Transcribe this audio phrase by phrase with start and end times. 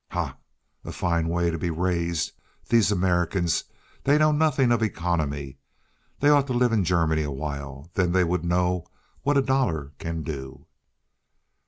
[0.09, 0.35] "Ha!
[0.83, 2.31] A fine way to be raised.
[2.67, 3.65] These Americans,
[4.03, 5.59] they know nothing of economy.
[6.21, 7.91] They ought to live in Germany awhile.
[7.93, 8.87] Then they would know
[9.21, 10.65] what a dollar can do."